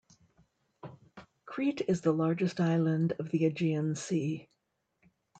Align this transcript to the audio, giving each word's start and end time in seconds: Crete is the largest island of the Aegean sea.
Crete 1.45 1.83
is 1.87 2.01
the 2.01 2.11
largest 2.11 2.59
island 2.59 3.13
of 3.19 3.29
the 3.29 3.45
Aegean 3.45 3.93
sea. 3.93 4.49